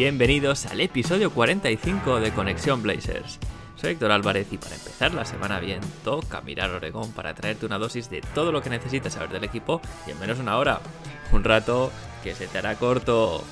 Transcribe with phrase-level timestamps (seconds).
[0.00, 3.38] Bienvenidos al episodio 45 de Conexión Blazers.
[3.76, 7.76] Soy Héctor Álvarez y para empezar la semana bien, toca mirar Oregón para traerte una
[7.76, 10.80] dosis de todo lo que necesitas saber del equipo y en menos una hora.
[11.32, 11.92] Un rato
[12.24, 13.44] que se te hará corto.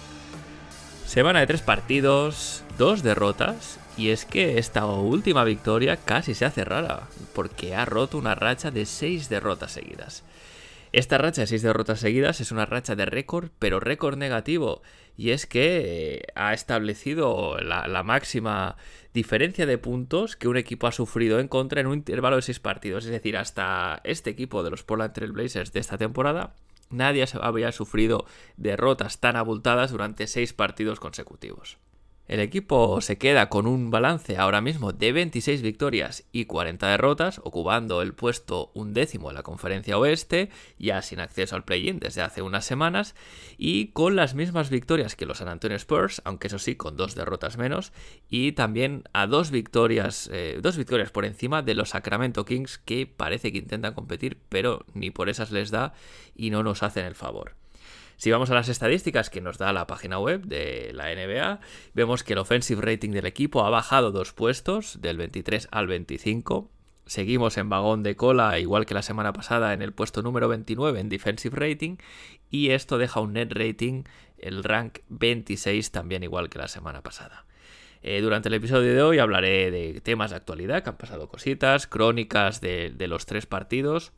[1.04, 6.64] Semana de tres partidos, dos derrotas y es que esta última victoria casi se hace
[6.64, 10.24] rara porque ha roto una racha de seis derrotas seguidas.
[10.92, 14.82] Esta racha de seis derrotas seguidas es una racha de récord, pero récord negativo.
[15.16, 18.76] Y es que eh, ha establecido la, la, máxima
[19.12, 22.60] diferencia de puntos que un equipo ha sufrido en contra en un intervalo de seis
[22.60, 23.04] partidos.
[23.04, 26.54] Es decir, hasta este equipo de los Portland Trail Blazers de esta temporada,
[26.90, 28.24] nadie había sufrido
[28.56, 31.78] derrotas tan abultadas durante seis partidos consecutivos.
[32.28, 37.40] El equipo se queda con un balance ahora mismo de 26 victorias y 40 derrotas,
[37.42, 42.42] ocupando el puesto undécimo en la conferencia oeste, ya sin acceso al play-in desde hace
[42.42, 43.14] unas semanas,
[43.56, 47.14] y con las mismas victorias que los San Antonio Spurs, aunque eso sí, con dos
[47.14, 47.94] derrotas menos,
[48.28, 53.06] y también a dos victorias, eh, dos victorias por encima de los Sacramento Kings, que
[53.06, 55.94] parece que intentan competir, pero ni por esas les da
[56.36, 57.54] y no nos hacen el favor.
[58.18, 61.60] Si vamos a las estadísticas que nos da la página web de la NBA,
[61.94, 66.68] vemos que el offensive rating del equipo ha bajado dos puestos, del 23 al 25.
[67.06, 70.98] Seguimos en vagón de cola, igual que la semana pasada, en el puesto número 29
[70.98, 71.98] en defensive rating.
[72.50, 74.02] Y esto deja un net rating,
[74.36, 77.46] el rank 26, también igual que la semana pasada.
[78.02, 81.86] Eh, durante el episodio de hoy hablaré de temas de actualidad, que han pasado cositas,
[81.86, 84.12] crónicas de, de los tres partidos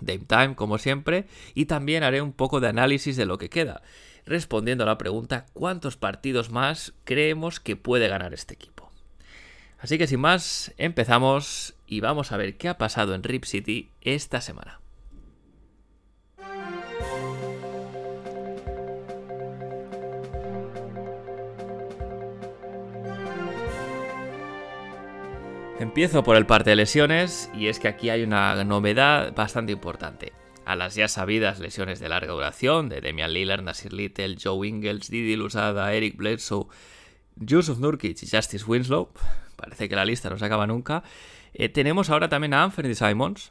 [0.00, 3.82] Dame Time, como siempre, y también haré un poco de análisis de lo que queda,
[4.26, 8.90] respondiendo a la pregunta ¿cuántos partidos más creemos que puede ganar este equipo?
[9.78, 13.90] Así que sin más, empezamos y vamos a ver qué ha pasado en Rip City
[14.00, 14.80] esta semana.
[25.84, 30.32] Empiezo por el parte de lesiones y es que aquí hay una novedad bastante importante.
[30.64, 35.10] A las ya sabidas lesiones de larga duración de Damian Lillard, Nasir Little, Joe Ingles,
[35.10, 36.68] Didi Lusada, Eric Bledsoe,
[37.36, 39.10] Yusuf Nurkic y Justice Winslow,
[39.56, 41.04] parece que la lista no se acaba nunca,
[41.52, 43.50] eh, tenemos ahora también a Anthony Simons,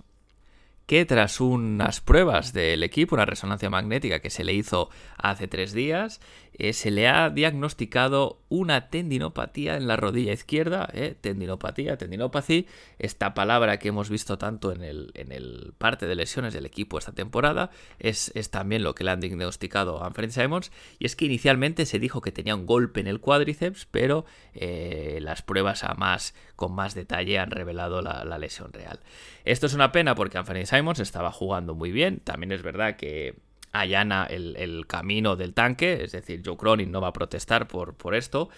[1.07, 6.21] tras unas pruebas del equipo, una resonancia magnética que se le hizo hace tres días,
[6.53, 12.65] eh, se le ha diagnosticado una tendinopatía en la rodilla izquierda, eh, tendinopatía, tendinopatía,
[12.99, 16.99] esta palabra que hemos visto tanto en el, en el parte de lesiones del equipo
[16.99, 21.15] esta temporada, es, es también lo que le han diagnosticado a Anthony Simons, y es
[21.15, 25.83] que inicialmente se dijo que tenía un golpe en el cuádriceps, pero eh, las pruebas
[25.83, 28.99] a más, con más detalle han revelado la, la lesión real.
[29.43, 33.35] Esto es una pena porque Anthony Simons estaba jugando muy bien, también es verdad que
[33.71, 38.15] allana el, camino del tanque, es decir, Joe Cronin no va a protestar por, por
[38.15, 38.49] esto,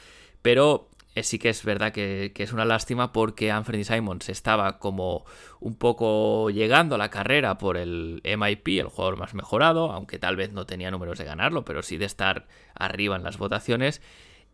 [0.41, 0.89] pero
[1.23, 5.25] sí que es verdad que, que, es una lástima porque Anthony Simons estaba como
[5.61, 10.35] un poco llegando a la carrera por el MIP, el jugador más mejorado, aunque tal
[10.35, 14.01] vez no tenía números de ganarlo, pero sí de estar arriba en las votaciones.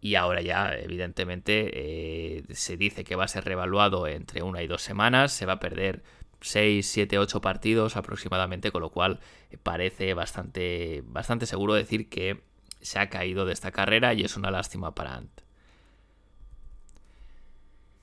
[0.03, 4.67] Y ahora ya, evidentemente, eh, se dice que va a ser revaluado entre una y
[4.67, 6.01] dos semanas, se va a perder
[6.41, 9.19] 6, 7, 8 partidos aproximadamente, con lo cual
[9.63, 12.41] parece bastante, bastante seguro decir que
[12.81, 15.41] se ha caído de esta carrera y es una lástima para Ant.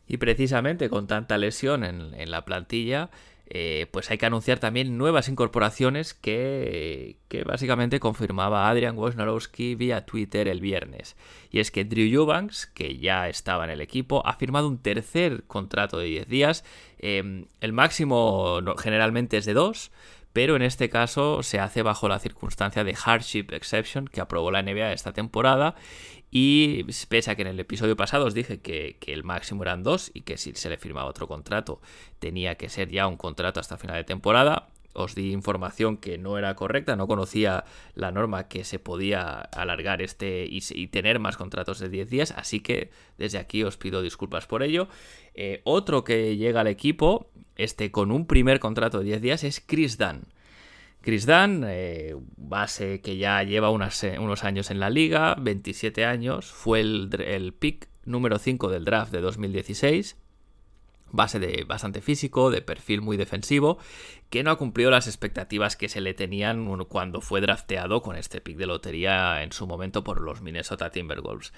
[0.06, 3.10] Y precisamente con tanta lesión en, en la plantilla,
[3.51, 10.05] eh, pues hay que anunciar también nuevas incorporaciones que, que básicamente confirmaba Adrian Wojnarowski vía
[10.05, 11.17] Twitter el viernes.
[11.50, 15.45] Y es que Drew Eubanks, que ya estaba en el equipo, ha firmado un tercer
[15.45, 16.65] contrato de 10 días.
[16.99, 19.93] Eh, el máximo generalmente es de 2,
[20.35, 24.62] pero en este caso se hace bajo la circunstancia de hardship exception que aprobó la
[24.62, 25.75] NBA esta temporada
[26.31, 30.11] y pese a que en el episodio pasado os dije que, el máximo eran dos
[30.13, 31.81] y que si se le firmaba otro contrato
[32.19, 36.39] tenía que ser ya un contrato hasta final de temporada, os di información que no
[36.39, 37.65] era correcta, no conocía
[37.95, 42.35] la norma que se podía alargar este y, y tener más contratos de 10 días,
[42.37, 44.89] así que desde aquí os pido disculpas por ello.
[45.35, 49.61] Eh, otro que llega al equipo, este con un primer contrato de 10 días, es
[49.61, 50.27] Chris Dunn.
[51.08, 56.81] Chris Dunn, eh, base que ya lleva unos años en la liga, 27 años, fue
[56.81, 60.19] el, el pick número 5 del draft de 2016
[61.10, 63.78] base de bastante físico, de perfil muy defensivo,
[64.31, 68.40] que no ha cumplido las expectativas que se le tenían cuando fue drafteado con este
[68.40, 71.52] pick de lotería en su momento por los Minnesota Timberwolves.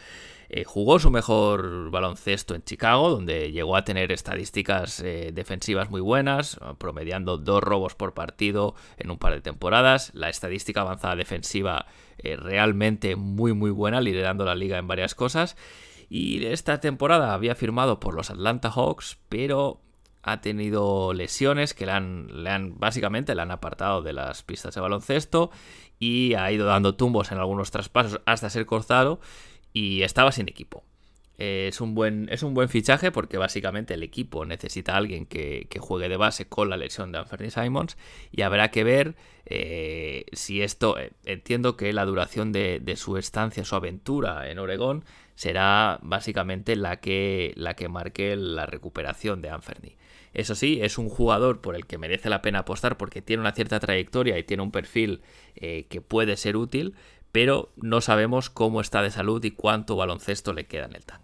[0.48, 6.00] Eh, jugó su mejor baloncesto en Chicago, donde llegó a tener estadísticas eh, defensivas muy
[6.00, 10.10] buenas, promediando dos robos por partido en un par de temporadas.
[10.14, 11.86] La estadística avanzada defensiva
[12.18, 15.56] eh, realmente muy muy buena, liderando la liga en varias cosas.
[16.10, 19.80] Y esta temporada había firmado por los Atlanta Hawks, pero
[20.22, 25.52] ha tenido lesiones que le han, básicamente le han apartado de las pistas de baloncesto
[26.00, 29.20] y ha ido dando tumbos en algunos traspasos hasta ser cortado
[29.72, 30.82] y estaba sin equipo.
[31.40, 35.66] Es un, buen, es un buen fichaje porque básicamente el equipo necesita a alguien que,
[35.80, 37.96] juegue de base con la lesión de Anthony Simons
[38.30, 39.14] y habrá que ver
[39.46, 44.58] eh, si esto, eh, entiendo que la duración de, de, su estancia, su aventura en
[44.58, 45.04] Oregón
[45.34, 49.96] será básicamente la que, la que marque la recuperación de Anferni.
[50.32, 53.52] Eso sí, es un jugador por el que merece la pena apostar porque tiene una
[53.52, 55.22] cierta trayectoria y tiene un perfil
[55.56, 56.94] eh, que puede ser útil,
[57.32, 61.19] pero no sabemos cómo está de salud y cuánto baloncesto le queda en el tanque.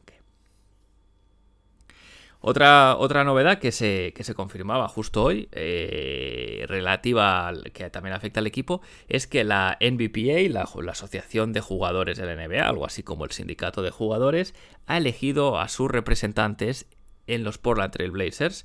[2.49, 8.39] Otra, otra novedad que se, se confirmaba justo hoy, eh, relativa al, que también afecta
[8.39, 12.87] al equipo, es que la NBPA, la, la, Asociación de Jugadores de la NBA, algo
[12.87, 14.55] así como el Sindicato de Jugadores,
[14.87, 16.87] ha elegido a sus representantes
[17.27, 18.65] en los Portland Trail Blazers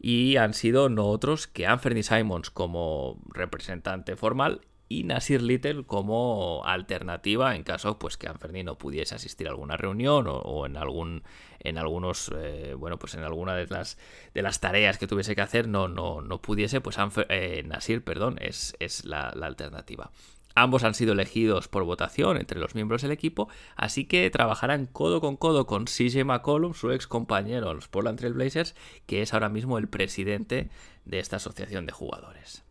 [0.00, 6.62] y han sido no otros que Anthony Simons como representante formal y Nasir Little como
[6.64, 11.22] alternativa en caso pues que Anferni no pudiese asistir a alguna reunión o, en algún
[11.60, 13.98] en algunos eh, bueno pues en alguna de las
[14.34, 16.96] de las tareas que tuviese que hacer no no, no pudiese pues
[17.28, 20.10] eh, Nasir perdón es, es la, alternativa
[20.56, 25.20] Ambos han sido elegidos por votación entre los miembros del equipo, así que trabajarán codo
[25.20, 28.74] con codo con CJ McCollum, su ex compañero en los Portland Trail Blazers,
[29.06, 30.68] que es ahora mismo el presidente
[31.04, 32.64] de esta asociación de jugadores.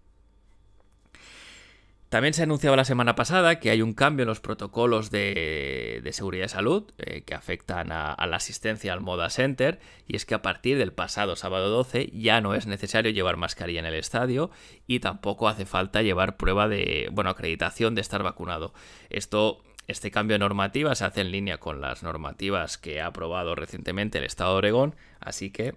[2.09, 6.45] También se anunciaba la semana pasada que hay un cambio en los protocolos de, seguridad
[6.45, 10.41] de salud eh, que afectan a, la asistencia al Moda Center y es que a
[10.41, 14.49] partir del pasado sábado 12 ya no es necesario llevar mascarilla en el estadio
[14.87, 18.73] y tampoco hace falta llevar prueba de, bueno, acreditación de estar vacunado.
[19.11, 23.53] Esto este cambio de normativa se hace en línea con las normativas que ha aprobado
[23.53, 25.75] recientemente el Estado de Oregón, así que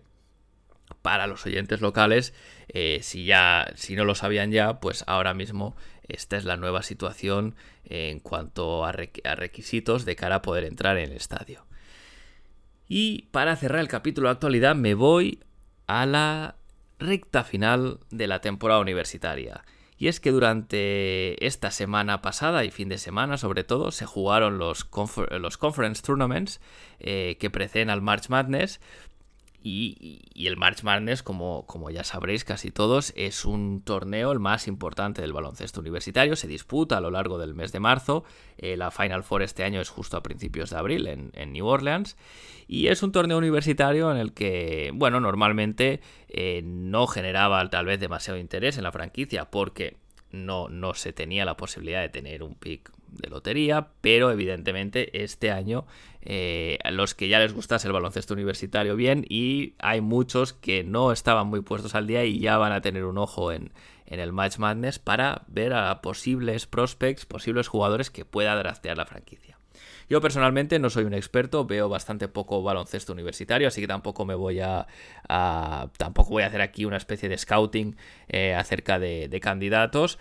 [1.03, 2.33] para los oyentes locales,
[2.69, 5.77] eh, si ya, si no lo sabían ya, pues ahora mismo
[6.09, 7.55] esta es la nueva situación
[7.85, 11.67] en cuanto a, requisitos de cara a poder entrar en el estadio.
[12.89, 15.41] Y para cerrar el capítulo de actualidad me voy
[15.87, 16.57] a la
[16.99, 19.65] recta final de la temporada universitaria.
[19.97, 24.59] Y es que durante esta semana pasada y fin de semana sobre todo se jugaron
[24.59, 24.89] los,
[25.31, 26.61] los Conference Tournaments
[26.99, 28.81] eh, que preceden al March Madness,
[29.65, 34.67] y, el March Madness, como, como, ya sabréis casi todos, es un torneo el más
[34.67, 36.37] importante del baloncesto universitario.
[36.37, 38.25] Se disputa a lo largo del mes de marzo.
[38.59, 42.17] Eh, la Final Four este año es justo a principios de abril en, New Orleans.
[42.67, 48.01] Y es un torneo universitario en el que, bueno, normalmente eh, no generaba tal vez
[48.01, 49.97] demasiado interés en la franquicia porque
[50.31, 55.51] no, no se tenía la posibilidad de tener un pick de lotería, pero evidentemente este
[55.51, 55.87] año
[56.23, 60.85] eh, a los que ya les gustase el baloncesto universitario bien y hay muchos que
[60.85, 63.73] no estaban muy puestos al día y ya van a tener un ojo en,
[64.07, 69.59] el Match Madness para ver a posibles prospects, posibles jugadores que pueda draftear la franquicia.
[70.11, 74.35] Yo personalmente no soy un experto, veo bastante poco baloncesto universitario, así que tampoco me
[74.35, 74.87] voy a,
[75.97, 77.97] tampoco voy a hacer aquí una especie de scouting
[78.29, 80.19] eh, acerca de candidatos,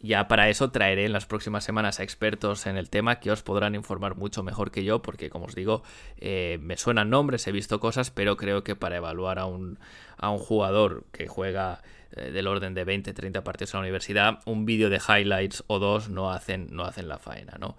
[0.00, 3.42] ya para eso traeré en las próximas semanas a expertos en el tema que os
[3.42, 5.82] podrán informar mucho mejor que yo, porque como os digo,
[6.16, 9.78] eh, me suenan nombres, he visto cosas, pero creo que para evaluar a un,
[10.16, 14.38] a un jugador que juega eh, del orden de 20, 30 partidos en la universidad,
[14.46, 17.76] un vídeo de highlights o dos no hacen, no hacen la faena, ¿no?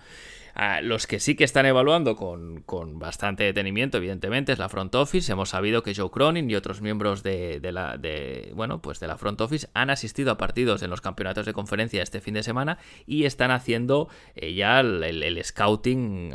[0.82, 5.32] Los que sí que están evaluando con, bastante detenimiento, evidentemente, es la front office.
[5.32, 8.00] Hemos sabido que Joe Cronin y otros miembros de, la,
[8.54, 12.04] bueno, pues de la front office han asistido a partidos en los campeonatos de conferencia
[12.04, 16.34] este fin de semana y están haciendo eh, ya el, scouting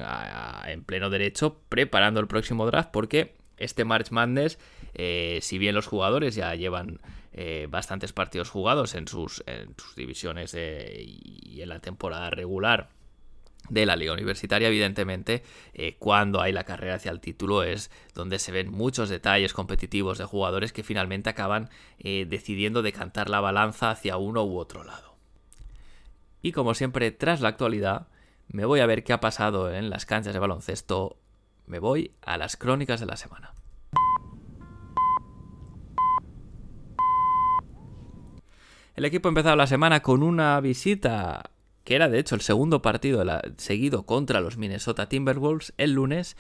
[0.66, 4.58] en pleno derecho, preparando el próximo draft, porque este March Madness,
[4.94, 7.00] eh, si bien los jugadores ya llevan
[7.32, 9.42] eh, bastantes partidos jugados en sus
[9.94, 12.96] divisiones y en la temporada regular
[13.68, 15.42] de la liga universitaria, evidentemente,
[15.75, 20.18] eh, cuando hay la carrera hacia el título es donde se ven muchos detalles competitivos
[20.18, 21.68] de jugadores que finalmente acaban
[21.99, 25.16] eh, decidiendo decantar la balanza hacia uno u otro lado.
[26.42, 28.08] Y como siempre, tras la actualidad,
[28.49, 31.18] me voy a ver qué ha pasado en las canchas de baloncesto.
[31.66, 33.52] Me voy a las crónicas de la semana.
[38.94, 41.50] El equipo ha empezado la semana con una visita
[41.87, 43.25] que era de hecho el segundo partido
[43.59, 46.37] seguido contra los Minnesota Timberwolves el lunes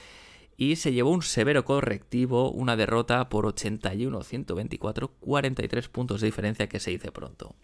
[0.56, 6.80] y se llevó un severo correctivo, una derrota por 81-124, 43 puntos de diferencia que
[6.80, 7.54] se dice pronto.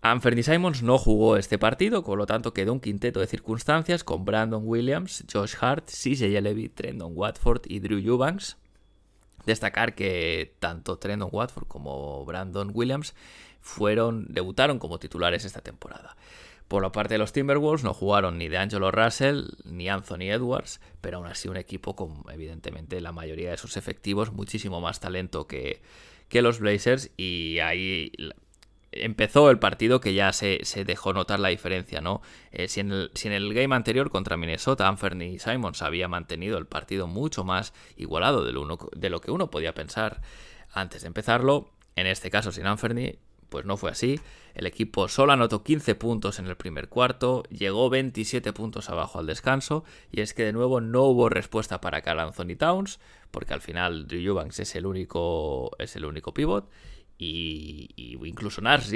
[0.00, 4.24] Anthony Simons no jugó este partido, con lo tanto quedó un quinteto de circunstancias con
[4.24, 8.58] Brandon Williams, Josh Hart, CJ Levy, Trendon Watford y Drew Eubanks.
[9.44, 13.14] Destacar que tanto Trendon Watford como Brandon Williams
[13.60, 16.16] fueron, debutaron como titulares esta temporada.
[16.70, 20.80] Por la parte de los Timberwolves no jugaron ni de Angelo Russell ni Anthony Edwards,
[21.00, 25.48] pero aún así un equipo con evidentemente la mayoría de sus efectivos, muchísimo más talento
[25.48, 25.82] que,
[26.28, 28.12] que los Blazers y ahí
[28.92, 32.22] empezó el partido que ya se, dejó notar la diferencia, ¿no?
[32.52, 36.56] Eh, si, en el, si, en el, game anterior contra Minnesota, Anthony Simons había mantenido
[36.56, 40.22] el partido mucho más igualado de lo, uno, de lo que uno podía pensar
[40.72, 43.18] antes de empezarlo, en este caso sin Anthony
[43.50, 44.18] pues no fue así.
[44.54, 49.26] El equipo solo anotó 15 puntos en el primer cuarto, llegó 27 puntos abajo al
[49.26, 52.98] descanso, y es que de nuevo no hubo respuesta para Carl Anthony Towns,
[53.30, 56.70] porque al final Drew Eubanks es el único, es el único pivot,
[57.18, 58.90] y, incluso Nash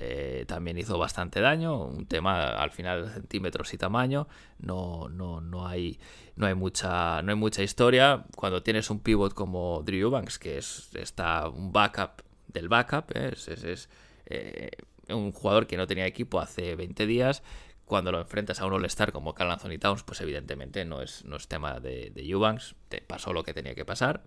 [0.00, 4.28] eh, también hizo bastante daño, un tema al final de centímetros y tamaño,
[4.58, 5.98] no, no, no, hay,
[6.36, 8.24] no, hay mucha, no hay mucha historia.
[8.36, 13.10] Cuando tienes un pivot como Drew Eubanks, que es, está un backup del backup.
[13.14, 13.32] ¿eh?
[13.34, 13.88] Es,
[14.26, 14.70] eh,
[15.08, 17.42] un jugador que no tenía equipo hace 20 días.
[17.84, 21.36] Cuando lo enfrentas a un All-Star como Carl Anthony Towns, pues evidentemente no es, no
[21.36, 22.74] es tema de, de Eubanks.
[22.88, 24.24] Te pasó lo que tenía que pasar.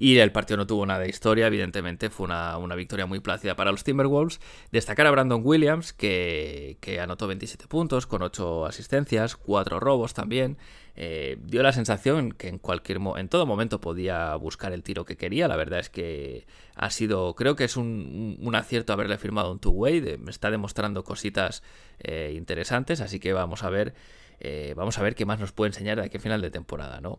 [0.00, 3.72] Y el partido no tuvo nada de historia, evidentemente fue una, victoria muy plácida para
[3.72, 4.40] los Timberwolves.
[4.70, 10.56] Destacar a Brandon Williams, que, anotó 27 puntos con 8 asistencias, 4 robos también.
[10.94, 15.16] Eh, dio la sensación que en cualquier en todo momento podía buscar el tiro que
[15.16, 15.48] quería.
[15.48, 20.18] La verdad es que ha sido, creo que es un, acierto haberle firmado un two-way.
[20.18, 21.64] me está demostrando cositas
[21.98, 23.94] eh, interesantes, así que vamos a ver.
[24.40, 27.00] Eh, vamos a ver qué más nos puede enseñar de aquí a final de temporada,
[27.00, 27.18] ¿no?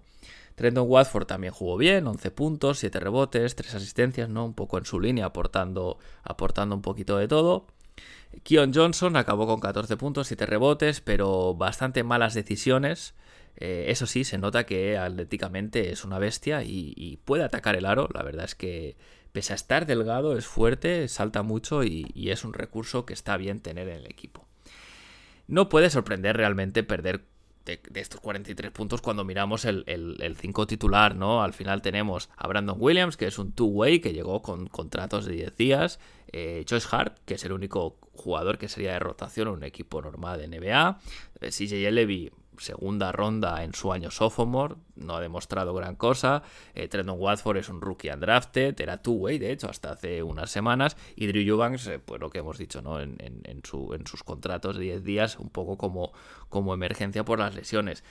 [0.59, 4.43] Trendon Watford también jugó bien, 11 puntos, 7 rebotes, 3 asistencias, ¿no?
[4.43, 7.67] Un poco en su línea, aportando, aportando un poquito de todo.
[8.43, 13.15] Keon Johnson acabó con 14 puntos, 7 rebotes, pero bastante malas decisiones.
[13.55, 18.09] Eh, eso sí, se nota que atléticamente es una bestia y, puede atacar el aro.
[18.13, 18.97] La verdad es que,
[19.31, 23.61] pese a estar delgado, es fuerte, salta mucho y es un recurso que está bien
[23.61, 24.45] tener en el equipo.
[25.47, 27.23] No puede sorprender realmente perder
[27.69, 31.43] de, estos 43 puntos cuando miramos el 5 titular, ¿no?
[31.43, 35.33] Al final tenemos a Brandon Williams, que es un two-way, que llegó con contratos de
[35.33, 35.99] 10 días,
[36.31, 40.01] eh, Josh Hart, que es el único jugador que sería de rotación en un equipo
[40.01, 40.99] normal de NBA,
[41.41, 46.43] eh, CJ Levy, segunda ronda en su año sophomore, no ha demostrado gran cosa.
[46.75, 50.97] Eh, Trendon Watford es un rookie undrafted, era two-way, de hecho, hasta hace unas semanas.
[51.15, 52.99] Y Drew Eubanks, eh, pues lo que hemos dicho, ¿no?
[52.99, 53.17] En,
[53.63, 56.11] su, en sus contratos de 10 días, un poco como,
[56.49, 58.03] como emergencia por las lesiones.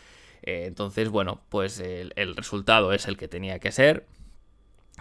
[0.43, 4.07] Eh, entonces, bueno, pues el, resultado es el que tenía que ser.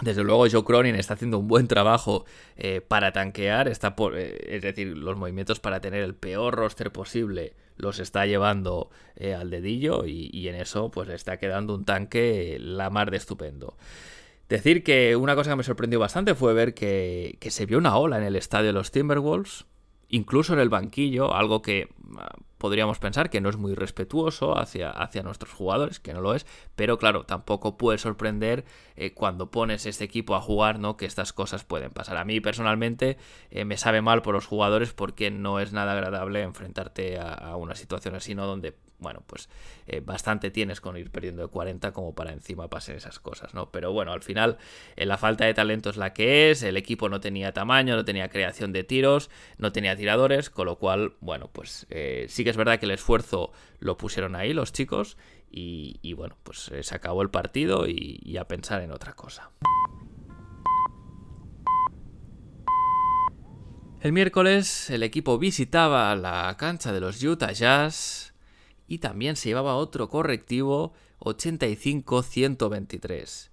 [0.01, 2.25] Desde luego Joe Cronin está haciendo un buen trabajo
[2.55, 7.99] eh, para tanquear, está es decir, los movimientos para tener el peor roster posible los
[7.99, 13.11] está llevando eh, al dedillo y, en eso pues está quedando un tanque la mar
[13.11, 13.77] de estupendo.
[14.49, 17.97] Decir que una cosa que me sorprendió bastante fue ver que, que se vio una
[17.97, 19.65] ola en el estadio de los Timberwolves,
[20.09, 24.89] incluso en el banquillo, algo que ah, podríamos pensar que no es muy respetuoso hacia,
[24.89, 26.45] hacia nuestros jugadores, que no lo es,
[26.75, 30.97] pero claro, tampoco puede sorprender eh, cuando pones este equipo a jugar, ¿no?
[30.97, 32.17] Que estas cosas pueden pasar.
[32.17, 33.17] A mí personalmente
[33.51, 37.55] eh, me sabe mal por los jugadores porque no es nada agradable enfrentarte a, a
[37.55, 38.45] una situación así, ¿no?
[38.47, 39.49] Donde bueno, pues
[39.85, 43.71] eh, bastante tienes con ir perdiendo de 40 como para encima pasen esas cosas, ¿no?
[43.71, 44.57] Pero bueno, al final
[44.95, 48.05] eh, la falta de talento es la que es, el equipo no tenía tamaño, no
[48.05, 52.49] tenía creación de tiros, no tenía tiradores, con lo cual, bueno, pues eh, sí que
[52.49, 55.17] es verdad que el esfuerzo lo pusieron ahí los chicos
[55.49, 59.51] y, bueno, pues se acabó el partido y a pensar en otra cosa.
[63.99, 68.35] El miércoles el equipo visitaba la cancha de los Utah Jazz
[68.87, 73.49] y también se llevaba otro correctivo 85-123.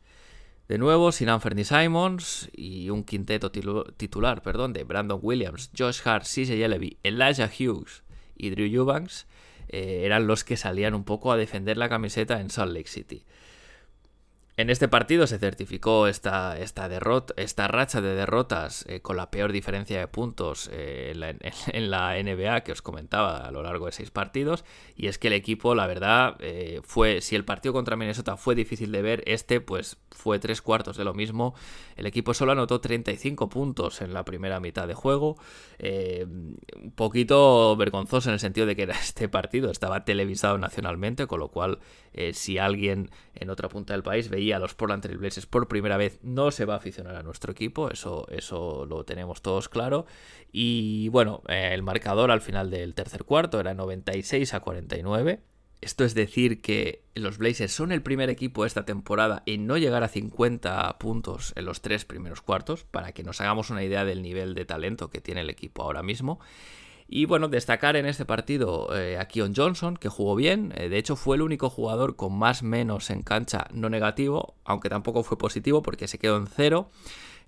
[0.68, 6.24] De nuevo, sin Anthony Simons y un quinteto titular perdón, de Brandon Williams, Josh Hart,
[6.24, 8.04] CJ Levy, Elijah Hughes
[8.36, 9.26] y Drew Eubanks
[9.68, 13.24] eh, eran los que salían un poco a defender la camiseta en Salt Lake City.
[14.56, 19.28] En este partido se certificó esta, esta, derrota, esta racha de derrotas eh, con la
[19.28, 21.10] peor diferencia de puntos eh,
[21.72, 24.64] en, la, NBA que os comentaba a lo largo de seis partidos.
[24.94, 27.20] Y es que el equipo, la verdad, eh, fue.
[27.20, 31.02] Si el partido contra Minnesota fue difícil de ver, este, pues fue tres cuartos de
[31.02, 31.56] lo mismo.
[31.96, 35.36] El equipo solo anotó 35 puntos en la primera mitad de juego.
[35.80, 41.48] un poquito vergonzoso en el sentido de que este partido estaba televisado nacionalmente, con lo
[41.48, 41.80] cual,
[42.32, 45.96] si alguien en otra punta del país veía a los Portland Trail Blazers por primera
[45.96, 50.06] vez, no se va a aficionar a nuestro equipo, eso, eso lo tenemos todos claro.
[50.52, 55.40] Y bueno, el marcador al final del tercer cuarto era 96 a 49.
[55.80, 60.02] Esto es decir que los Blazers son el primer equipo esta temporada en no llegar
[60.02, 64.22] a 50 puntos en los tres primeros cuartos, para que nos hagamos una idea del
[64.22, 66.40] nivel de talento que tiene el equipo ahora mismo.
[67.06, 70.72] Y bueno, destacar en este partido eh, a Keon Johnson, que jugó bien.
[70.76, 74.88] Eh, de hecho, fue el único jugador con más menos en cancha no negativo, aunque
[74.88, 76.90] tampoco fue positivo porque se quedó en cero.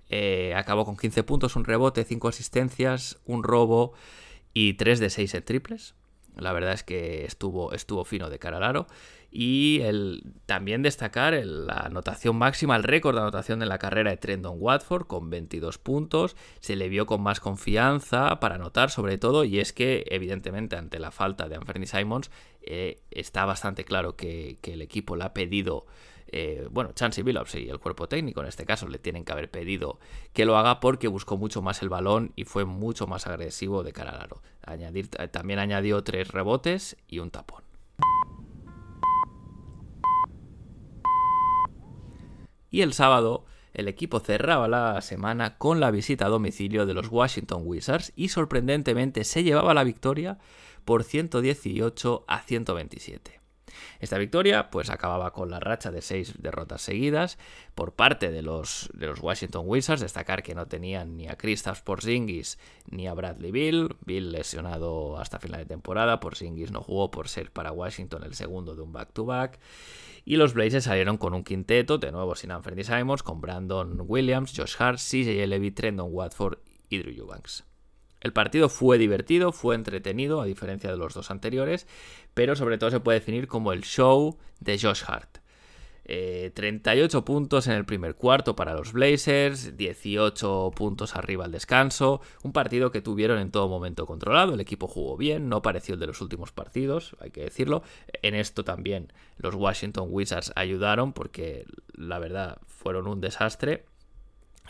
[0.09, 3.93] Eh, acabó con 15 puntos, un rebote, 5 asistencias, un robo
[4.53, 5.95] y 3 de 6 en triples.
[6.39, 8.87] La verdad es que estuvo, estuvo fino de cara al aro.
[9.29, 14.17] Y el, también destacar la anotación máxima, el récord de anotación en la carrera de
[14.17, 16.35] Trendon Watford con 22 puntos.
[16.59, 20.99] Se le vio con más confianza para anotar sobre todo y es que evidentemente ante
[20.99, 25.85] la falta de Anthony Simons eh, está bastante claro que, el equipo le ha pedido...
[26.29, 29.49] Eh, bueno, Chansey Billups y el cuerpo técnico en este caso le tienen que haber
[29.49, 29.99] pedido
[30.33, 33.93] que lo haga porque buscó mucho más el balón y fue mucho más agresivo de
[33.93, 34.41] cara al aro.
[34.65, 37.67] Añadir, también añadió tres rebotes y un tapón.
[42.69, 47.09] y el sábado el equipo cerraba la semana con la visita a domicilio de los
[47.09, 50.39] Washington Wizards y sorprendentemente se llevaba la victoria
[50.83, 53.36] por 118 a 127.
[53.99, 57.37] Esta victoria pues acababa con la racha de seis derrotas seguidas
[57.75, 60.01] por parte de los, de los Washington Wizards.
[60.01, 62.57] Destacar que no tenían ni a Kristaps Porzingis
[62.89, 63.95] ni a Bradley Bill.
[64.05, 66.19] Bill lesionado hasta final de temporada.
[66.19, 69.51] Porzingis no jugó por ser para Washington el segundo de un back-to-back.
[69.51, 69.67] back to back
[70.27, 74.51] y los Blazers salieron con un quinteto, de nuevo sin Anthony Simons, con Brandon Williams,
[74.53, 76.57] Josh Hart, CJ Levy, Trendon Watford
[76.89, 77.63] y Drew Eubanks.
[78.21, 81.87] El partido fue divertido, fue entretenido, a diferencia de los dos anteriores,
[82.33, 85.39] pero sobre todo se puede definir como el show de Josh Hart.
[86.07, 92.21] 38 eh, puntos en el primer cuarto para los Blazers, 18 puntos arriba al descanso,
[92.43, 95.99] un partido que tuvieron en todo momento controlado, el equipo jugó bien, no pareció el
[95.99, 97.83] de los últimos partidos, hay que decirlo,
[98.21, 103.85] en esto también los Washington Wizards ayudaron porque la verdad fueron un desastre.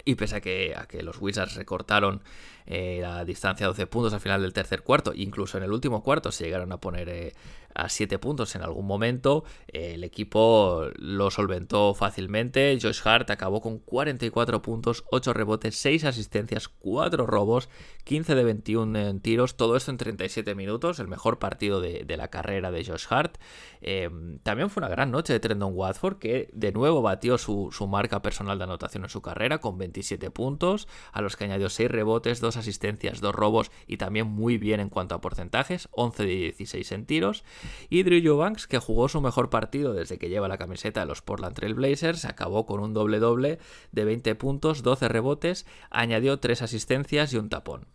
[0.06, 2.22] Y pese a que, a que los Wizards recortaron
[2.66, 6.04] eh, la distancia a 12 puntos al final del tercer cuarto, incluso en el último
[6.04, 7.34] cuarto se llegaron a poner eh,
[7.78, 9.46] a 7 puntos en algún momento.
[9.68, 12.78] el equipo lo solventó fácilmente.
[12.82, 17.70] Josh Hart acabó con 44 puntos, 8 rebotes, 6 asistencias, 4 robos,
[18.04, 19.58] 15 de 21 en tiros.
[19.58, 23.38] Todo esto en 37 minutos, el mejor partido de, la carrera de Josh Hart.
[23.82, 27.86] Em, también fue una gran noche de Trendon Watford, que de nuevo batió su, su
[27.86, 31.92] marca personal de anotación en su carrera con 27 puntos, a los que añadió 6
[31.92, 36.36] rebotes, 2 asistencias, 2 robos y también muy bien en cuanto a porcentajes, 11 de
[36.58, 37.44] 16 en tiros.
[37.90, 41.22] Y Drew Eubanks, que jugó su mejor partido desde que lleva la camiseta de los
[41.22, 43.60] Portland Trail Blazers, acabó con un doble doble
[43.92, 47.88] de 20 puntos, 12 rebotes, añadió 3 asistencias y un tapón.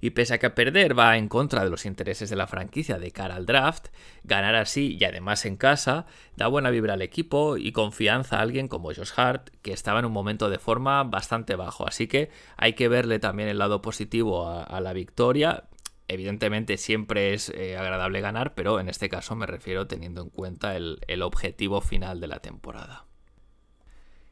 [0.00, 3.12] Y pese a que perder va en contra de los intereses de la franquicia de
[3.12, 3.86] cara al draft,
[4.24, 8.66] ganar así y además en casa da buena vibra al equipo y confianza a alguien
[8.66, 11.86] como Josh Hart, que estaba en un momento de forma bastante bajo.
[11.86, 15.68] Así que hay que verle también el lado positivo a la victoria,
[16.08, 20.76] Evidentemente siempre es eh, agradable ganar, pero en este caso me refiero teniendo en cuenta
[20.76, 23.06] el, el objetivo final de la temporada.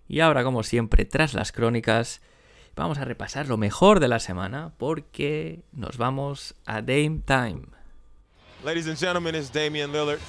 [0.08, 2.20] Y ahora, como siempre, tras las crónicas,
[2.74, 7.66] vamos a repasar lo mejor de la semana porque nos vamos a Dame Time.
[8.64, 10.20] Ladies and gentlemen, it's Damian Lillard.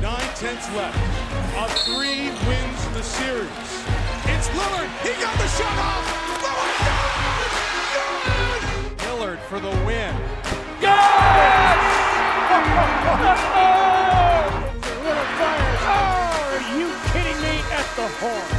[0.00, 0.96] Nine tenths left.
[1.56, 3.48] A three wins the series.
[4.24, 4.88] It's Lillard.
[5.02, 6.37] He got the shot off.
[9.48, 10.14] for the win.
[10.78, 11.78] Yes!
[13.56, 13.72] oh!
[15.02, 15.80] Little fires.
[15.88, 17.54] Oh, are you kidding me?
[17.72, 18.50] At the horn.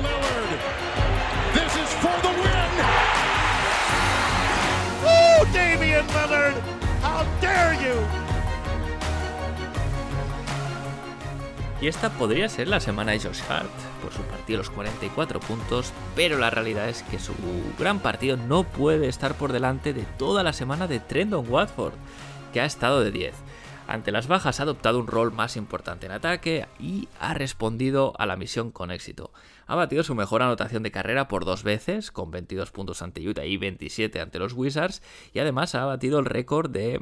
[0.00, 0.50] Lillard.
[1.52, 2.70] This is for the win.
[5.04, 6.56] Oh, Damian Lillard.
[7.02, 8.27] How dare you?
[11.80, 13.70] Y esta podría ser la semana de Josh Hart
[14.02, 17.32] por su partido los 44 puntos, pero la realidad es que su
[17.78, 21.94] gran partido no puede estar por delante de toda la semana de Trendon Watford,
[22.52, 23.32] que ha estado de 10.
[23.86, 28.26] ante las bajas ha adoptado un rol más importante en ataque y ha respondido a
[28.26, 29.30] la misión con éxito.
[29.68, 33.44] Ha batido su mejor anotación de carrera por dos veces, con 22 puntos ante Utah
[33.44, 35.00] y 27 ante los Wizards,
[35.32, 37.00] y además ha batido el récord de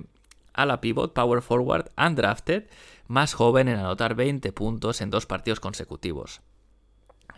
[0.52, 2.64] a la pivot power forward undrafted
[3.09, 6.42] más joven en anotar 20 puntos en dos partidos consecutivos.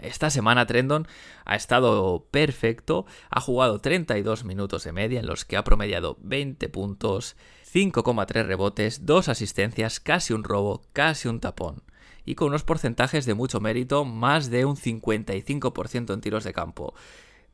[0.00, 1.08] Esta semana Trendon
[1.44, 6.68] ha estado perfecto, ha jugado 32 minutos de media en los que ha promediado 20
[6.68, 7.36] puntos,
[7.72, 11.82] 5,3 rebotes, 2 asistencias, casi un robo, casi un tapón.
[12.24, 16.94] Y con unos porcentajes de mucho mérito, más de un 55% en tiros de campo.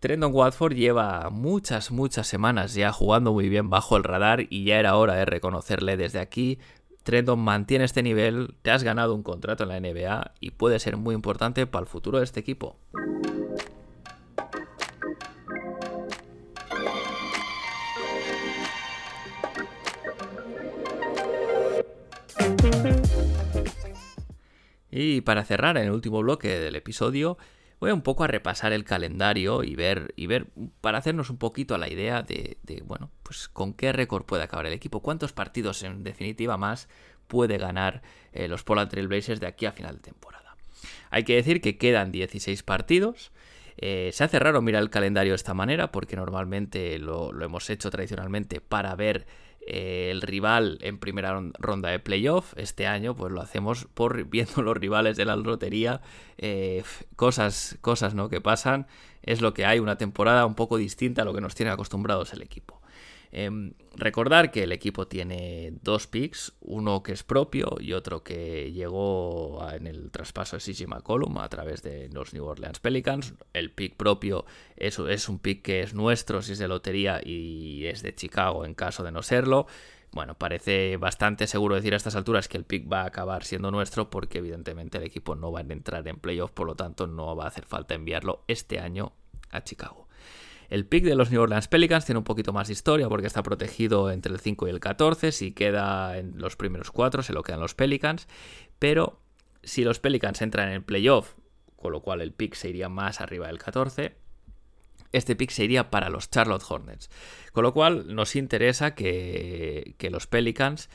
[0.00, 4.78] Trendon Watford lleva muchas, muchas semanas ya jugando muy bien bajo el radar y ya
[4.78, 6.58] era hora de reconocerle desde aquí.
[7.04, 10.96] Trendon mantiene este nivel, te has ganado un contrato en la NBA y puede ser
[10.96, 12.78] muy importante para el futuro de este equipo.
[24.90, 27.36] Y para cerrar en el último bloque del episodio,
[27.80, 30.46] voy un poco a repasar el calendario y ver, y ver
[30.80, 34.66] para hacernos un poquito a la idea de, bueno, pues con qué récord puede acabar
[34.66, 36.88] el equipo, cuántos partidos en definitiva más
[37.26, 40.56] puede ganar eh, los Portland Trail Blazers de aquí a final de temporada.
[41.10, 43.32] Hay que decir que quedan 16 partidos.
[43.76, 47.90] Eh, se hace raro mirar el calendario de esta manera porque normalmente lo hemos hecho
[47.90, 49.26] tradicionalmente para ver
[49.66, 52.52] eh, el rival en primera ronda de playoff.
[52.56, 56.00] Este año, pues lo hacemos por viendo los rivales de la lotería.
[56.38, 56.82] Eh,
[57.16, 58.28] cosas, cosas ¿no?
[58.28, 58.86] que pasan.
[59.22, 62.32] Es lo que hay, una temporada un poco distinta a lo que nos tiene acostumbrados
[62.32, 62.80] el equipo.
[63.36, 68.70] Em, recordar que el equipo tiene dos picks, uno que es propio y otro que
[68.70, 73.34] llegó en el traspaso de CJ McCollum a través de los New Orleans Pelicans.
[73.52, 74.44] El pick propio
[74.76, 78.64] es, es un pick que es nuestro si es de lotería y es de Chicago
[78.64, 79.66] en caso de no serlo.
[80.12, 83.72] Bueno, parece bastante seguro decir a estas alturas que el pick va a acabar siendo
[83.72, 87.34] nuestro porque evidentemente el equipo no va a entrar en playoff, por lo tanto no
[87.34, 89.12] va a hacer falta enviarlo este año
[89.50, 90.03] a Chicago.
[90.74, 93.44] El pick de los New Orleans Pelicans tiene un poquito más de historia porque está
[93.44, 95.30] protegido entre el 5 y el 14.
[95.30, 98.26] Si queda en los primeros 4, se lo quedan los Pelicans.
[98.80, 99.20] Pero
[99.62, 101.34] si los Pelicans entran en el playoff,
[101.76, 104.16] con lo cual el pick se iría más arriba del 14,
[105.12, 107.08] este pick se iría para los Charlotte Hornets.
[107.52, 110.90] Con lo cual nos interesa que, que los Pelicans,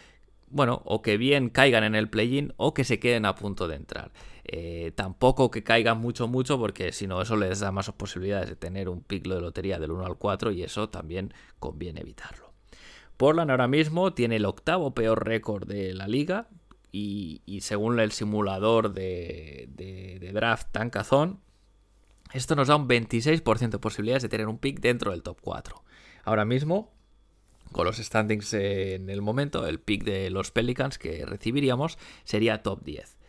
[0.52, 3.76] bueno, o que bien caigan en el play-in o que se queden a punto de
[3.76, 4.12] entrar.
[4.44, 8.56] Eh, tampoco que caigan mucho, mucho, porque si no, eso les da más posibilidades de
[8.56, 12.52] tener un pico de lotería del 1 al 4 y eso también conviene evitarlo.
[13.18, 16.48] Portland ahora mismo tiene el octavo peor récord de la liga
[16.92, 21.42] y, según el simulador de, de, draft Tankazón,
[22.34, 25.84] esto nos da un 26% de posibilidades de tener un pick dentro del top 4.
[26.24, 26.92] Ahora mismo,
[27.72, 32.84] con los standings en el momento, el pick de los Pelicans que recibiríamos sería top
[32.84, 33.20] 10.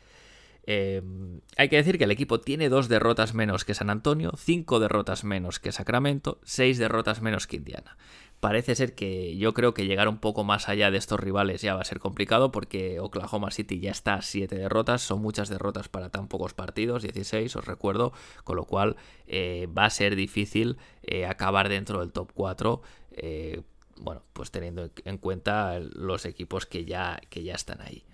[0.65, 4.79] Em, hay que decir que el equipo tiene dos derrotas menos que San Antonio, cinco
[4.79, 7.97] derrotas menos que Sacramento, seis derrotas menos que Indiana.
[8.41, 11.75] Parece ser que yo creo que llegar un poco más allá de estos rivales ya
[11.75, 15.89] va a ser complicado porque Oklahoma City ya está a siete derrotas, son muchas derrotas
[15.89, 18.13] para tan pocos partidos, 16 os recuerdo,
[18.45, 22.81] con lo cual eh, va a ser difícil eh, acabar dentro del top 4
[23.13, 23.63] eh,
[24.01, 28.05] bueno, pues teniendo en cuenta los equipos que ya, que ya están ahí.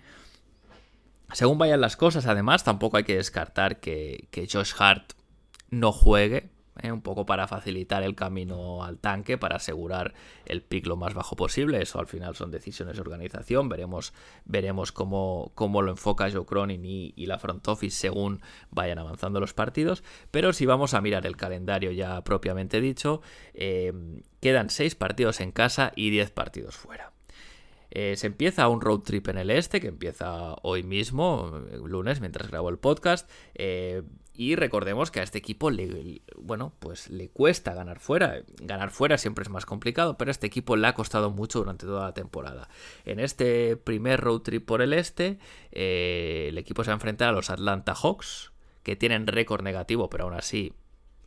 [1.33, 5.13] Según vayan las cosas, además, tampoco hay que descartar que, Josh Hart
[5.69, 6.49] no juegue,
[6.81, 6.91] ¿eh?
[6.91, 10.13] un poco para facilitar el camino al tanque, para asegurar
[10.45, 11.81] el pick lo más bajo posible.
[11.81, 13.69] Eso al final son decisiones de organización.
[13.69, 14.13] Veremos,
[14.45, 19.53] veremos cómo, cómo lo enfoca Joe Cronin y, la front office según vayan avanzando los
[19.53, 20.03] partidos.
[20.31, 23.21] Pero si vamos a mirar el calendario ya propiamente dicho,
[23.53, 23.91] eh,
[24.39, 27.11] quedan 6 partidos en casa y 10 partidos fuera.
[27.89, 32.49] Eh, se empieza un road trip en el este, que empieza hoy mismo, lunes, mientras
[32.49, 33.29] grabo el podcast.
[34.37, 38.43] Y recordemos que a este equipo le, bueno, pues le cuesta ganar fuera.
[38.61, 41.87] Ganar fuera siempre es más complicado, pero a este equipo le ha costado mucho durante
[41.87, 42.69] toda la temporada.
[43.03, 45.39] En este primer road trip por el este,
[45.71, 48.51] eh, el equipo se va a enfrentar a los Atlanta Hawks,
[48.83, 50.71] que tienen récord negativo, pero aún así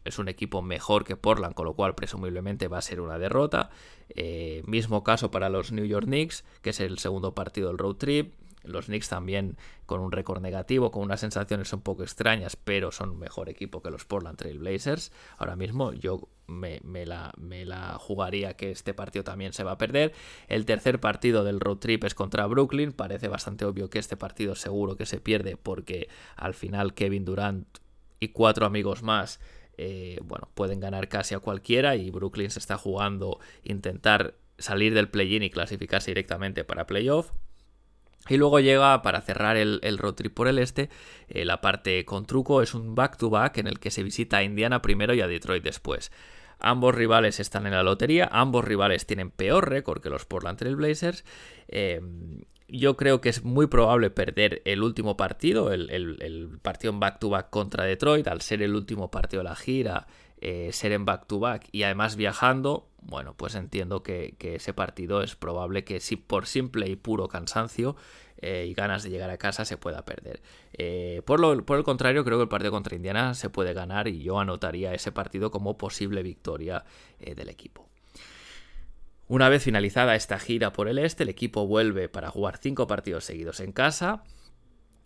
[0.05, 3.71] es un equipo mejor que Portland, con lo cual presumiblemente va a ser una derrota.
[4.11, 7.97] Eh, mismo caso para los New York Knicks, que es el segundo partido del road
[7.97, 8.35] trip.
[8.63, 13.19] Los Knicks también con un récord negativo, con unas sensaciones un poco extrañas, pero son
[13.19, 15.13] mejor equipo que los Portland Trail Blazers.
[15.39, 20.13] Ahora mismo yo me, la, jugaría que este partido también se va a perder.
[20.49, 22.93] El tercer partido del road trip es contra Brooklyn.
[22.93, 27.67] Parece bastante obvio que este partido seguro que se pierde porque al final Kevin Durant
[28.19, 29.41] y cuatro amigos más
[29.79, 35.09] eh, bueno, pueden ganar casi a cualquiera y Brooklyn se está jugando intentar salir del
[35.09, 37.33] play-in y clasificarse directamente para playoff.
[38.31, 40.89] Y luego llega, para cerrar el, road trip por el este,
[41.29, 44.81] eh, la parte con truco es un back-to-back en el que se visita a Indiana
[44.81, 46.13] primero y a Detroit después.
[46.61, 50.77] Ambos rivales están en la lotería, ambos rivales tienen peor récord que los Portland Trail
[50.77, 51.25] Blazers.
[51.67, 52.01] Eh,
[52.69, 57.83] yo creo que es muy probable perder el último partido, el, partido en back-to-back contra
[57.83, 60.07] Detroit, al ser el último partido de la gira,
[60.41, 65.85] eh, ser en back-to-back y además viajando, bueno, pues entiendo que, ese partido es probable
[65.85, 67.97] que si por simple y puro cansancio
[68.39, 70.43] eh, y ganas de llegar a casa se pueda perder.
[70.73, 74.09] Eh, por, lo, por el contrario, creo que el partido contra Indiana se puede ganar
[74.09, 76.85] y yo anotaría ese partido como posible victoria
[77.19, 77.91] del equipo.
[79.31, 83.25] Una vez finalizada esta gira por el este, el equipo vuelve para jugar cinco partidos
[83.25, 84.25] seguidos en casa.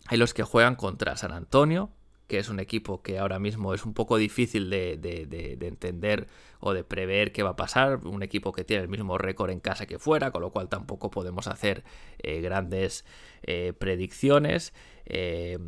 [0.07, 1.91] Hay los que juegan contra San Antonio,
[2.27, 6.27] que es un equipo que ahora mismo es un poco difícil de, entender
[6.65, 7.99] o de prever qué va a pasar.
[8.05, 11.11] Un equipo que tiene el mismo récord en casa que fuera, con lo cual tampoco
[11.11, 11.83] podemos hacer
[12.17, 13.05] eh, grandes
[13.43, 14.73] eh, predicciones.
[15.05, 15.59] Eh,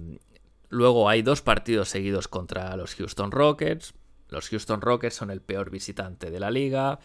[0.69, 3.93] luego hay dos partidos seguidos contra los Houston Rockets.
[4.29, 6.99] Los Houston Rockets son el peor visitante de la liga.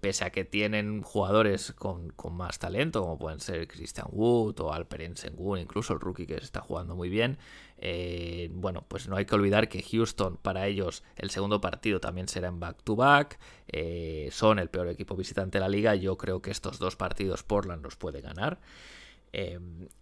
[0.00, 5.18] Pese a que tienen jugadores con, más talento, como pueden ser Christian Wood o Alperen
[5.18, 7.36] Sengun, incluso el rookie que está jugando muy bien.
[7.82, 12.28] Eh, bueno, pues no hay que olvidar que Houston, para ellos, el segundo partido también
[12.28, 13.38] será en back-to-back.
[13.68, 15.94] Eh, son el peor equipo visitante de la liga.
[15.94, 18.60] Yo creo que estos dos partidos Portland los puede ganar.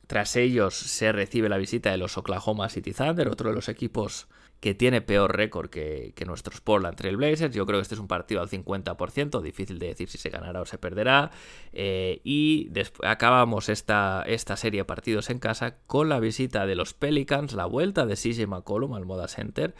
[0.07, 4.27] tras ellos se recibe la visita de los Oklahoma City Thunder, otro de los equipos
[4.61, 7.55] que tiene peor récord que, nuestros Portland Trail Blazers.
[7.55, 10.61] Yo creo que este es un partido al 50%, difícil de decir si se ganará
[10.61, 11.31] o se perderá.
[11.73, 12.71] Eh, y
[13.05, 17.67] acabamos esta, esta serie de partidos en casa con la visita de los Pelicans, la
[17.67, 19.75] vuelta de CJ McCollum al Moda Center.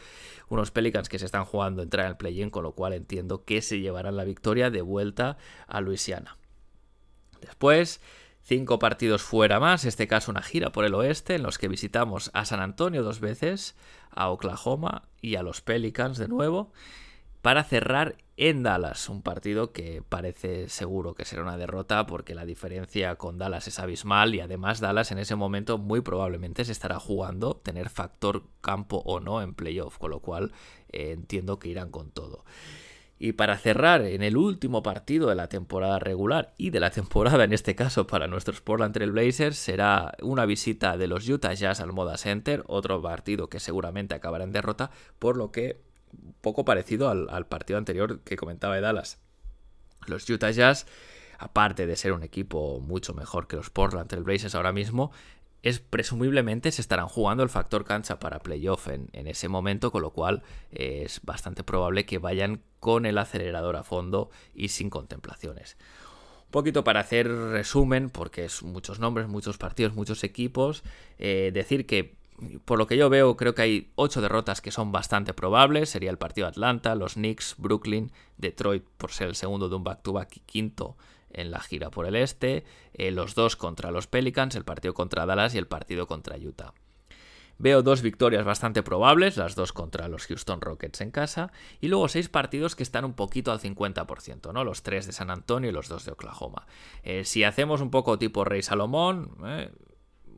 [0.49, 3.63] Unos Pelicans que se están jugando entrar en el play-in, con lo cual entiendo que
[3.63, 6.39] se llevarán la victoria de vuelta a Luisiana.
[7.41, 8.01] Después
[8.49, 12.31] cinco partidos fuera más, este caso una gira por el oeste, en los que visitamos
[12.33, 13.77] a San Antonio dos veces,
[14.11, 16.73] a Oklahoma y a los Pelicans de nuevo,
[17.43, 22.47] para cerrar en Dallas, un partido que parece seguro que será una derrota porque la
[22.47, 26.99] diferencia con Dallas es abismal y además Dallas en ese momento muy probablemente se estará
[26.99, 30.53] jugando tener factor campo o no en playoff, con lo cual
[30.91, 32.47] eh, entiendo que irán con todo.
[33.19, 37.45] Y para cerrar en el último partido de la temporada regular y de la temporada
[37.45, 41.81] en este caso para nuestros Portland Trail Blazers será una visita de los Utah Jazz
[41.81, 45.81] al Moda Center, otro partido que seguramente acabará en derrota, por lo que
[46.41, 49.19] poco parecido al, partido anterior que comentaba de Dallas.
[50.07, 50.87] Los Utah Jazz
[51.39, 55.13] aparte de ser un equipo mucho mejor que los Portland Trail Blazers ahora mismo,
[55.63, 60.11] es presumiblemente se estarán jugando el factor cancha para playoff en, ese momento, con lo
[60.11, 65.77] cual eh, es bastante probable que vayan con el acelerador a fondo y sin contemplaciones.
[66.47, 70.83] Un poquito para hacer resumen, porque es muchos nombres, muchos partidos, muchos equipos,
[71.19, 72.17] eh, decir que
[72.65, 75.91] por lo que yo veo, creo que hay ocho derrotas que son bastante probables.
[75.91, 80.37] Sería el partido Atlanta, los Knicks, Brooklyn, Detroit por ser el segundo de un back-to-back
[80.37, 80.97] y quinto
[81.33, 82.65] en la gira por el este,
[82.95, 86.75] eh, los dos contra los Pelicans, el partido contra Dallas y el partido contra Utah.
[87.61, 92.07] Veo dos victorias bastante probables, las dos contra los Houston Rockets en casa, y luego
[92.07, 94.63] seis partidos que están un poquito al 50%, ¿no?
[94.63, 96.67] Los tres de San Antonio y los dos de Oklahoma.
[97.03, 99.73] Eh, si hacemos un poco tipo Rey Salomón, eh,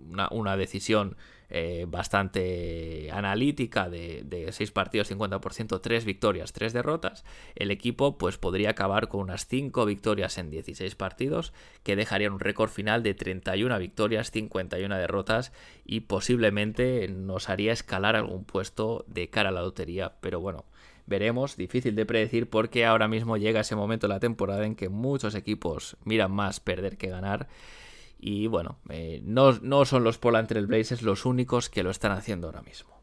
[0.09, 1.17] una, una decisión
[1.51, 7.25] eh, bastante analítica de, de 6 partidos, 50%, 3 victorias, 3 derrotas,
[7.57, 12.41] el equipo pues podría acabar con unas 5 victorias en 16 partidos, que dejarían un
[12.41, 15.53] récord final de 31 victorias, 51 derrotas
[15.85, 20.65] y posiblemente nos haría escalar algún puesto de cara a la lotería, pero bueno,
[21.07, 24.89] veremos, difícil de predecir porque ahora mismo llega ese momento de la temporada en que
[24.89, 27.49] muchos equipos miran más perder que ganar
[28.23, 32.49] y bueno, eh, no, son los Portland Trail Blazers los únicos que lo están haciendo
[32.49, 33.01] ahora mismo.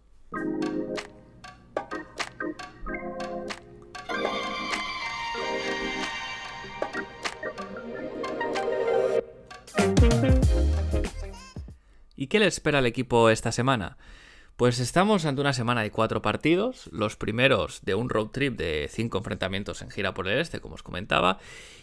[12.15, 13.97] ¿Y qué le espera al equipo esta semana?
[14.58, 18.89] Pues estamos ante una semana de cuatro partidos, los primeros de un road trip de
[18.91, 21.38] cinco enfrentamientos en gira por el este, como os comentaba,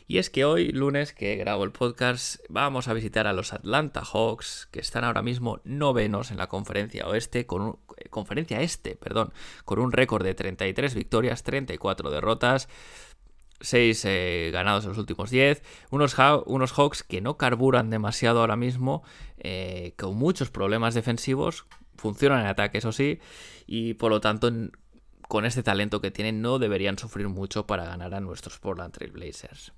[0.08, 4.02] y es que hoy, lunes, que grabo el podcast, vamos a visitar a los Atlanta
[4.04, 8.96] Hawks, que están ahora mismo novenos en la conferencia oeste, con un, eh, conferencia este,
[8.96, 9.32] perdón,
[9.64, 12.68] con un récord de 33 victorias, 34 derrotas.
[13.60, 15.62] 6 eh, ganados en los últimos 10.
[15.90, 19.04] Unos, Hawks que no carburan demasiado ahora mismo,
[19.38, 21.64] eh, con muchos problemas defensivos,
[21.96, 23.20] funcionan en ataque, eso sí,
[23.66, 24.50] y por lo tanto,
[25.28, 29.12] con este talento que tienen, no deberían sufrir mucho para ganar a nuestros Portland Trail
[29.12, 29.72] Blazers.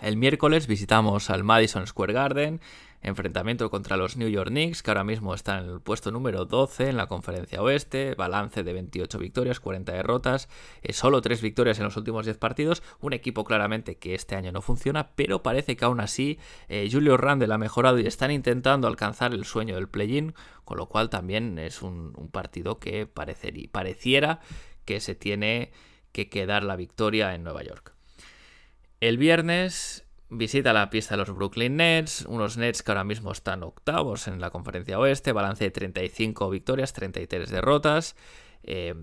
[0.00, 2.62] El miércoles visitamos al Madison Square Garden,
[3.02, 6.88] enfrentamiento contra los New York Knicks, que ahora mismo están en el puesto número 12
[6.88, 10.48] en la conferencia oeste, balance de 28 victorias, 40 derrotas,
[10.80, 14.52] eh, solo 3 victorias en los últimos 10 partidos, un equipo claramente que este año
[14.52, 18.88] no funciona, pero parece que aún así eh, Julio Randle ha mejorado y están intentando
[18.88, 20.32] alcanzar el sueño del play-in,
[20.64, 24.40] con lo cual también es un, partido que pareciera
[24.86, 25.72] que se tiene
[26.12, 27.99] que quedar la victoria en Nueva York.
[29.00, 33.62] El viernes visita la pista de los Brooklyn Nets, unos Nets que ahora mismo están
[33.62, 38.14] octavos en la conferencia oeste, balance de 35 victorias, 33 derrotas.
[38.62, 38.94] Eh,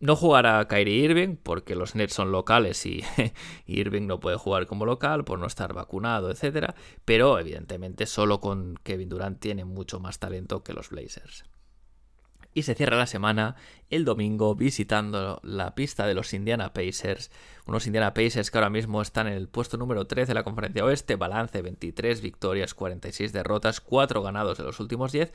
[0.00, 3.02] no jugará Kyrie Irving porque los Nets son locales y,
[3.66, 6.74] Irving no puede jugar como local por no estar vacunado, etc.
[7.06, 11.44] Pero evidentemente solo con Kevin Durant tiene mucho más talento que los Blazers
[12.58, 13.54] y se cierra la semana
[13.88, 17.30] el domingo visitando la pista de los Indiana Pacers,
[17.66, 20.84] unos Indiana Pacers que ahora mismo están en el puesto número 13 de la conferencia
[20.84, 25.32] oeste, balance 23 victorias, 46 derrotas, 4 ganados de los últimos 10.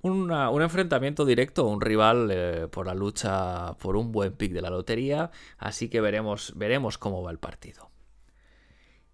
[0.00, 4.70] un enfrentamiento directo, un rival eh, por la lucha por un buen pick de la
[4.70, 7.90] lotería, así que veremos, veremos cómo va el partido.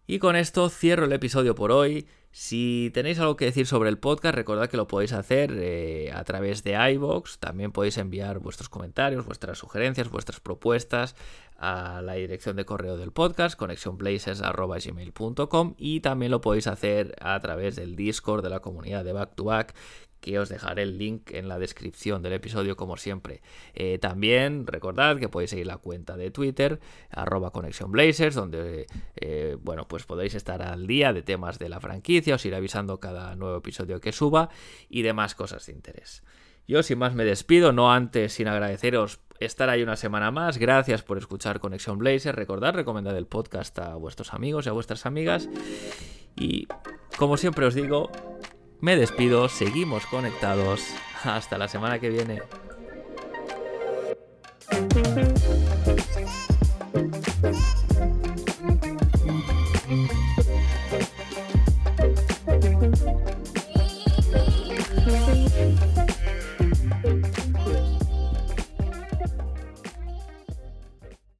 [0.06, 2.06] Y con esto cierro el episodio por hoy.
[2.32, 6.24] Si tenéis algo que decir sobre el podcast, recordad que lo podéis hacer eh, a
[6.24, 7.38] través de iBox.
[7.38, 11.14] También podéis enviar vuestros comentarios, vuestras sugerencias, vuestras propuestas
[11.58, 17.76] a la dirección de correo del podcast, connectionplaces.gmail.com y también lo podéis hacer a través
[17.76, 19.74] del Discord de la comunidad de Back to Back
[20.22, 23.42] que os dejaré el link en la descripción del episodio como siempre.
[23.74, 26.80] Eh, también recordad que podéis seguir la cuenta de Twitter,
[27.10, 32.46] arroba donde eh, bueno, pues podéis estar al día de temas de la franquicia, os
[32.46, 34.48] iré avisando cada nuevo episodio que suba
[34.88, 36.22] y demás cosas de interés.
[36.68, 40.58] Yo sin más me despido, no antes sin agradeceros estar ahí una semana más.
[40.58, 41.98] Gracias por escuchar Conexión.
[42.00, 45.48] Recordad recomendad el podcast a vuestros amigos y a vuestras amigas.
[46.36, 46.68] Y
[47.18, 48.10] como siempre os digo,
[48.82, 50.84] me despido, seguimos conectados.
[51.24, 52.42] Hasta la semana que viene.